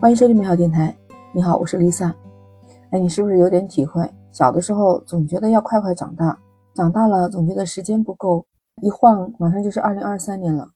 [0.00, 0.96] 欢迎收听美好电台。
[1.34, 2.14] 你好，我是 Lisa。
[2.90, 4.08] 哎，你是不是有点体会？
[4.30, 6.38] 小的时候总觉得要快快长大，
[6.72, 8.46] 长大了总觉得时间不够，
[8.80, 10.70] 一晃马上就是二零二三年了。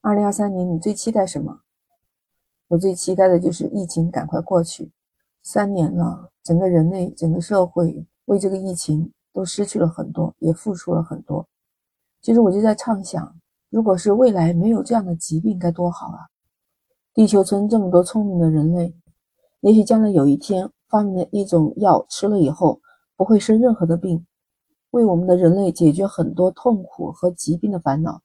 [0.00, 1.58] 二零二三年你最期待什么？
[2.68, 4.92] 我最期待的就是疫情赶快过去。
[5.42, 11.44] 三年了，整个人类、整个社会为这个疫情都失去了很多，也付出了很多。
[12.22, 13.34] 其实我就在畅想，
[13.70, 16.28] 如果是未来没有这样的疾病，该多好啊！
[17.18, 18.94] 地球村这么多聪明的人类，
[19.62, 22.80] 也许将来有一天发明了一种药，吃了以后
[23.16, 24.24] 不会生任何的病，
[24.92, 28.22] 为我们的人类解决很多痛苦和疾病的烦恼。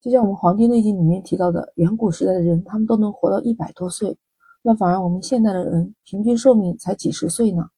[0.00, 4.16] 就像我们《黄帝内经》里面提到的，远古时代的人他们都能活到一百多岁，
[4.62, 7.70] 那反而我们现代的人平均寿命才几十岁呢。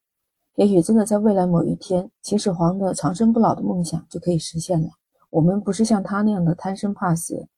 [0.57, 4.91] 也许真的在未来某一天，秦始皇的长生不老的梦想就可以实现了。
[5.31, 7.49] 我们不是像他那样的贪生怕死。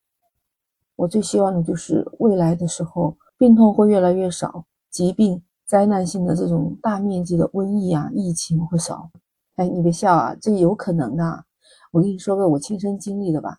[0.97, 9.11] 我最希望的就是未来的时候，病痛会越来越少，疾病、灾难性的这种大面积的瘟疫啊、疫情会少。
[9.57, 11.45] 哎，你别笑啊，这有可能的。
[11.93, 13.59] 我跟你说个我亲身经历的吧。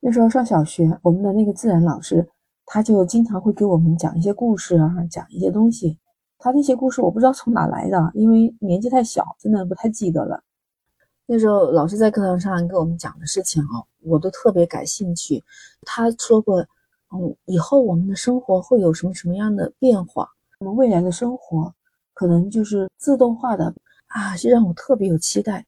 [0.00, 2.28] 那时候上小学，我们的那个自然老师，
[2.66, 5.98] 他就经常会给我们讲一些故事啊，讲一些东西。
[6.38, 10.42] 他那些故事我不知道从哪来的，因为年纪太小，真的不太记得了。
[11.26, 15.42] 那时候老师在课堂上给我们讲的事情哦，我都特别感兴趣。
[15.82, 16.64] 他说过。
[17.16, 20.28] 嗯，以后我们的生活会有什么什么样的变化？
[20.58, 21.72] 我们未来的生活
[22.12, 23.72] 可能就是自动化的
[24.08, 25.64] 啊，就让我特别有期待。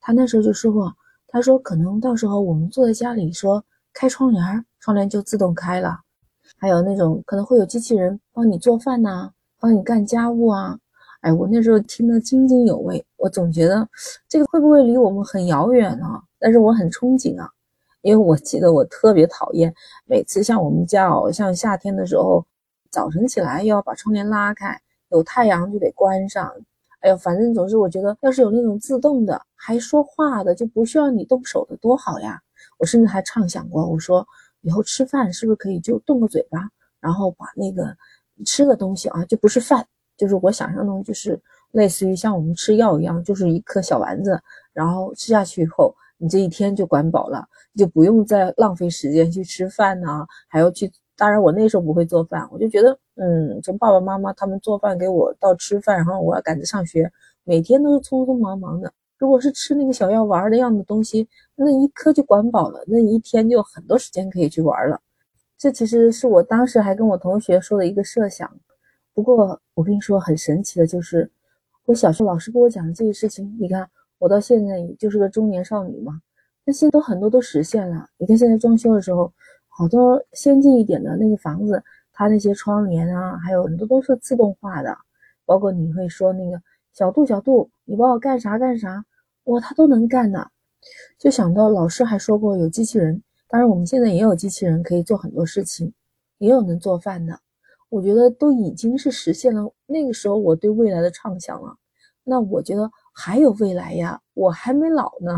[0.00, 0.90] 他那时候就说过，
[1.26, 3.62] 他说可能到时候我们坐在家里说
[3.92, 6.00] 开窗帘，窗帘就自动开了。
[6.56, 10.78] 还有那种可能会有机器人帮你做饭呐，帮你干家务啊。
[11.26, 13.84] 哎，我那时候听得津津有味，我总觉得
[14.28, 16.06] 这个会不会离我们很遥远呢？
[16.38, 17.50] 但是我很憧憬啊。
[18.02, 19.74] 因为我记得我特别讨厌，
[20.04, 22.46] 每次像我们家哦，像夏天的时候，
[22.92, 26.48] 早晨起来又要把窗帘拉开，有太阳就得关上。
[27.00, 32.40] 哎呦，反正总是我觉得，要是有那种自动的，还说话的，就不需要你动手的，多好呀！
[32.78, 34.24] 我甚至还畅想过，我说
[34.60, 36.60] 以后吃饭是不是可以就动个嘴巴，
[37.00, 37.92] 然后把那个
[38.44, 39.84] 吃的东西啊，就不是饭，
[40.16, 41.40] 就是我想象中就是
[41.72, 44.40] 类似于像我们吃药一样，就是一颗小丸子，
[44.72, 45.94] 然后吃下去以后。
[46.18, 47.46] 你这一天就管饱了，
[47.76, 50.90] 就不用再浪费时间去吃饭呐，还要去。
[51.14, 57.12] 当然，我那时候不会做饭，我就觉得，嗯，从爸爸妈妈他们做饭给我到吃饭，然后我要赶着上学，
[57.44, 58.90] 每天都是匆匆忙忙的。
[59.18, 64.98] 如果是吃那个小药丸的样的东西，那一颗就管饱了，那一天就很多时间可以去玩了。
[65.58, 68.50] 这其实是我当时还跟我同学说的一个设想。
[69.16, 71.28] 不过我跟你说，很神奇的就是，
[71.86, 73.88] 我小学老师跟我讲的这些事情，你看。
[74.18, 76.22] 我到现在也就是个中年少女嘛，
[76.64, 78.08] 那现在都很多都实现了。
[78.16, 79.30] 你看现在装修的时候，
[79.68, 81.84] 好多先进一点的那个房子，
[82.14, 84.96] 它那些窗帘啊，还有很多都是自动化的。
[85.44, 86.58] 包括你会说那个
[86.94, 89.04] 小度小度，你帮我干啥干啥，
[89.44, 90.48] 哇，他都能干呢。
[91.18, 95.92] 就想到老师还说过有机器人，当然我们现在也有机器人可以做很多事情，
[96.38, 97.38] 也有能做饭的。
[97.88, 101.76] 我觉得都已经是实现了那个时候我对未来的畅想了。
[102.24, 102.90] 那我觉得。
[103.18, 105.32] 还有未来呀，我还没老呢。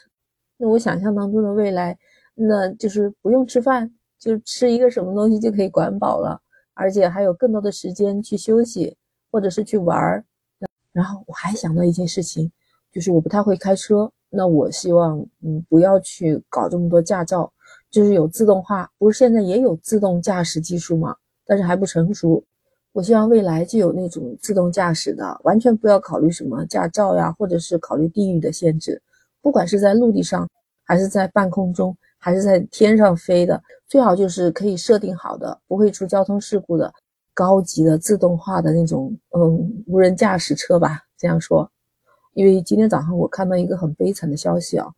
[0.56, 1.98] 那我想象当中的未来，
[2.34, 6.40] 那就是不用吃饭，就吃一个什么东西就可以管饱了，
[6.72, 8.96] 而且还有更多的时间去休息
[9.30, 10.24] 或者是去玩儿。
[10.90, 12.50] 然后我还想到一件事情，
[12.90, 17.52] 就是我不太会开车，那我希望嗯不要去搞这么多驾照，
[17.90, 21.14] 就是有自动化，不是现在也有自动驾驶技术吗？
[21.48, 22.44] 但是还不成熟。
[22.92, 29.00] 我希望未来就有那种自动驾驶的，完全不要考虑什么驾照呀，或者是考虑地域的限制。
[29.40, 30.48] 不管是在陆地上，
[30.84, 36.92] 还是在半空中，还是在天上飞的，最好就是可以设定好的，不会出交通事故的
[37.34, 41.04] 高级的自动化的那种，嗯，无人驾驶车吧。
[41.16, 41.70] 这样说，
[42.34, 44.88] 因为今天早上我看到一个很悲惨的消息啊，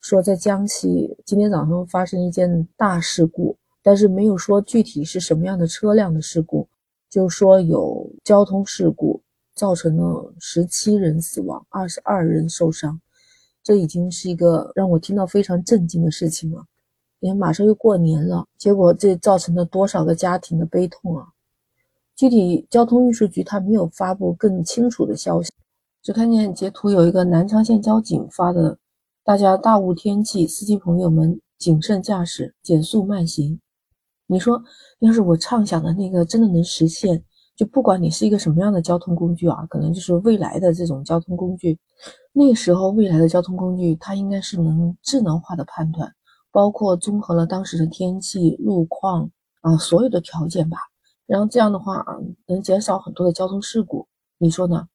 [0.00, 6.66] 说在江西今天早上发生一件大事故，但是没有说具体是什么样的车辆的事故。
[7.10, 9.22] 就说有交通事故，
[9.54, 13.00] 造成了十七人死亡，二十二人受伤，
[13.62, 16.64] 这已经是一个让我听到非常震惊的事情了。
[17.20, 21.28] 你看马上又过年了，结果这造成了多少个家庭的悲痛啊！
[22.16, 25.52] 具体交通运输局他没有发布更清楚的消息，
[26.02, 28.76] 只看见截图有一个南昌县交警发的，
[29.22, 33.60] 大家大雾天气，司机朋友们谨慎驾驶，减速慢行。
[34.26, 34.62] 你说，
[35.00, 37.22] 要是我畅想的那个真的能实现，
[37.54, 41.78] 就不管你是一个什么样的交通工具啊，可能就是未来的这种交通工具，
[42.32, 46.14] 那时候未来的交通工具它应该是能智能化的判断，
[46.50, 49.30] 包括综合了当时的天气路况
[49.60, 50.78] 啊所有的条件吧，
[51.26, 52.16] 然后这样的话啊，
[52.46, 54.06] 能减少很多的交通事故，
[54.38, 54.88] 你说呢？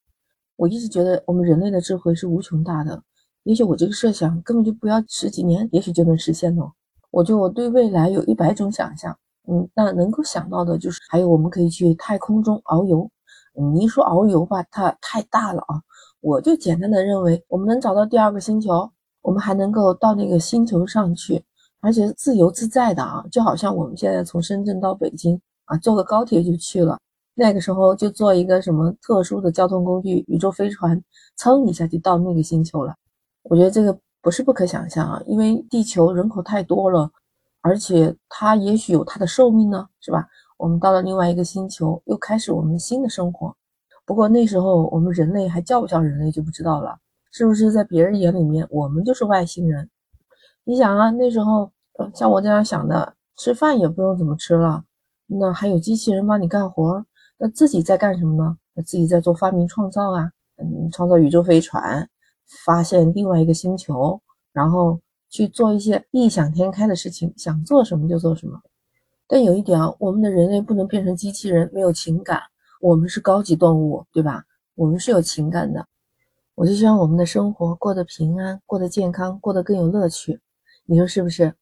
[0.56, 3.02] 我一直觉得我们人类的智慧是无穷大的，
[3.44, 6.74] 也许我这个设想根本就不要十几年，也许就能实现了。
[7.12, 9.18] 我就我对未来有一百种想象，
[9.48, 13.10] 嗯，那能够想到的就是还有我们可以去太空中遨游。
[13.54, 15.82] 你一说遨游吧，它太大了啊，
[16.22, 18.90] 我就简单的认为我们能找到第二个星球，
[19.22, 21.44] 我们还能够到那个星球上去，
[21.82, 26.98] 而且自由自在的啊，就好像我们现在从深圳到北京啊，坐个高铁就去了，
[27.36, 31.02] 那个时候就坐一个什么特殊的交通工具，宇宙飞船，
[31.38, 32.96] 噌一下就到那个星球了。
[33.44, 37.10] 我觉得这个不是不可想象啊，因为地球人口太多了，
[37.62, 40.28] 而且它也许有它的寿命呢，是吧？
[40.58, 43.56] 我们到了另外一个星球，又开始我们新的生活。
[44.06, 46.98] 不过那时候我们人类还叫不叫人类就不知道了，
[47.32, 49.90] 是不是在别人眼里面我们就是外星人？
[50.64, 51.72] 你想啊，那时候
[52.14, 54.84] 像我这样想的，吃饭也不用怎么吃了，
[55.28, 57.06] 那还有机器人帮你干活，
[57.38, 58.58] 那自己在干什么呢？
[58.86, 62.10] 自己在做发明创造啊，嗯，创造宇宙飞船，
[62.66, 64.20] 发现另外一个星球，
[64.52, 65.00] 然后
[65.30, 68.60] 去做一些异想天开的事情，想做什么就做什么。
[69.28, 72.42] 但有一点啊，我们的人类不能变成机器人，没有情感。
[72.82, 74.44] 我们是高级动物，对吧？
[74.76, 75.86] 我们是有情感的。
[76.56, 80.40] 我就希望我们的生活过得平安，过得健康，过得更有乐趣。
[80.86, 81.54] 你说是不是？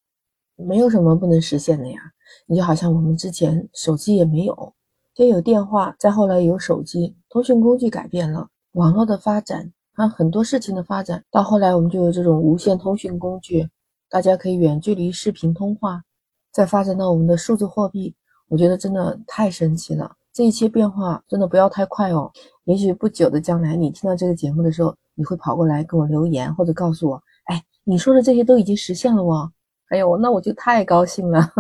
[0.56, 2.00] 没有什么不能实现的呀。
[2.46, 4.74] 你就好像我们之前手机也没有，
[5.14, 13.68] 先有电话，再后来有手机，通讯工具改变了，网络的发展，还有很多事情的发展，到后来我们就有这种无线通讯工具，
[14.12, 16.04] 大家可以远距离视频通话。
[16.52, 18.16] 再发展到我们的数字货币，
[18.48, 20.16] 我觉得真的太神奇了。
[20.32, 22.32] 这一切变化真的不要太快哦。
[22.66, 27.20] 也许不久的将来，你听到这个节目的时候，你会跑过来给我留言，或者告诉我
[27.50, 29.52] ：“哎，你说的这些都已经实现了哦。”
[29.90, 31.52] 哎呦，那我就太高兴了。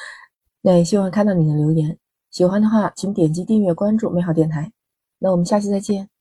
[0.62, 1.98] 那也希望看到你的留言。
[2.30, 4.72] 喜欢的话，请点击订阅关注美好电台。
[5.18, 6.11] 那我们下期再见。